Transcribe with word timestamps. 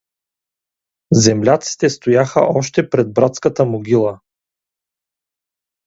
Земляците 1.13 1.89
стояха 1.89 2.41
още 2.49 2.89
пред 2.89 3.13
братската 3.13 3.65
могила. 3.65 4.19